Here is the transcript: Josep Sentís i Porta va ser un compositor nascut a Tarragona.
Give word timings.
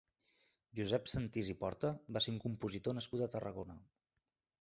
Josep 0.77 1.09
Sentís 1.11 1.51
i 1.53 1.55
Porta 1.63 1.91
va 2.17 2.21
ser 2.27 2.33
un 2.37 2.39
compositor 2.47 2.97
nascut 2.99 3.27
a 3.27 3.29
Tarragona. 3.35 3.77